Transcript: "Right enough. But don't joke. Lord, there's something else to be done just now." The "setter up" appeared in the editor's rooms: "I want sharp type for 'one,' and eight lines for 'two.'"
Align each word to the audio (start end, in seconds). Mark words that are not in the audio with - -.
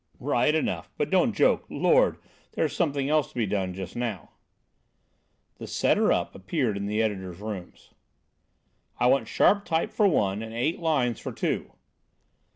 "Right 0.19 0.55
enough. 0.55 0.91
But 0.97 1.11
don't 1.11 1.31
joke. 1.33 1.65
Lord, 1.69 2.17
there's 2.53 2.75
something 2.75 3.07
else 3.07 3.29
to 3.29 3.35
be 3.35 3.45
done 3.45 3.75
just 3.75 3.95
now." 3.95 4.31
The 5.59 5.67
"setter 5.67 6.11
up" 6.11 6.33
appeared 6.33 6.75
in 6.75 6.87
the 6.87 7.03
editor's 7.03 7.37
rooms: 7.39 7.91
"I 8.99 9.05
want 9.05 9.27
sharp 9.27 9.63
type 9.63 9.91
for 9.91 10.07
'one,' 10.07 10.41
and 10.41 10.55
eight 10.55 10.79
lines 10.79 11.19
for 11.19 11.31
'two.'" 11.31 11.73